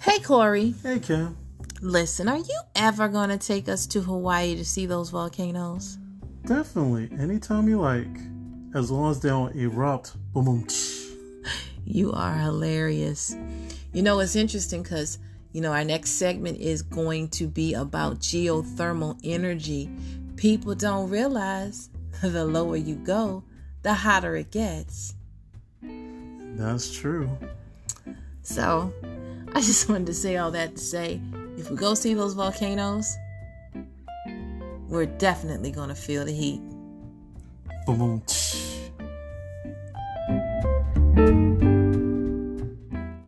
Hey, 0.00 0.18
Corey. 0.20 0.74
Hey, 0.82 0.98
Kim. 0.98 1.36
Listen, 1.82 2.26
are 2.26 2.38
you 2.38 2.60
ever 2.74 3.06
going 3.06 3.28
to 3.28 3.36
take 3.36 3.68
us 3.68 3.86
to 3.88 4.00
Hawaii 4.00 4.56
to 4.56 4.64
see 4.64 4.86
those 4.86 5.10
volcanoes? 5.10 5.98
Definitely. 6.46 7.10
Anytime 7.18 7.68
you 7.68 7.78
like. 7.78 8.08
As 8.74 8.90
long 8.90 9.10
as 9.10 9.20
they 9.20 9.28
don't 9.28 9.54
erupt. 9.54 10.16
Boom, 10.32 10.46
boom. 10.46 10.66
You 11.84 12.12
are 12.12 12.34
hilarious. 12.34 13.36
You 13.92 14.02
know, 14.02 14.20
it's 14.20 14.36
interesting 14.36 14.82
because, 14.82 15.18
you 15.52 15.60
know, 15.60 15.72
our 15.72 15.84
next 15.84 16.12
segment 16.12 16.58
is 16.60 16.80
going 16.80 17.28
to 17.30 17.46
be 17.46 17.74
about 17.74 18.20
geothermal 18.20 19.20
energy. 19.22 19.90
People 20.36 20.74
don't 20.74 21.10
realize 21.10 21.90
the 22.22 22.46
lower 22.46 22.76
you 22.76 22.94
go, 22.94 23.44
the 23.82 23.92
hotter 23.92 24.34
it 24.36 24.50
gets. 24.50 25.14
That's 25.82 26.90
true. 26.90 27.28
So, 28.42 28.92
I 29.54 29.60
just 29.60 29.88
wanted 29.88 30.06
to 30.06 30.14
say 30.14 30.36
all 30.36 30.52
that 30.52 30.76
to 30.76 30.80
say 30.80 31.20
if 31.56 31.70
we 31.70 31.76
go 31.76 31.94
see 31.94 32.14
those 32.14 32.34
volcanoes, 32.34 33.16
we're 34.88 35.06
definitely 35.06 35.72
going 35.72 35.88
to 35.88 35.94
feel 35.94 36.24
the 36.24 36.32
heat. 36.32 36.60
Boom. 37.86 38.22